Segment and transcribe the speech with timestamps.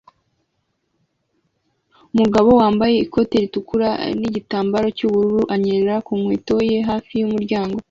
[2.13, 3.89] Umugabo wambaye ikoti ritukura
[4.19, 7.77] nigitambara cyubururu anyerera ku nkweto ye hafi yumuryango